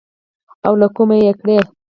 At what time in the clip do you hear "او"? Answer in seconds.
0.67-0.73